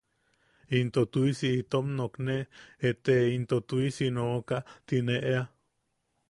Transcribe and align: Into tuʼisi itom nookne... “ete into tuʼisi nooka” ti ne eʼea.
Into 0.77 1.01
tuʼisi 1.17 1.49
itom 1.59 1.85
nookne... 1.99 2.37
“ete 2.89 3.15
into 3.35 3.57
tuʼisi 3.67 4.05
nooka” 4.17 4.57
ti 4.87 4.95
ne 5.07 5.15
eʼea. 5.21 5.43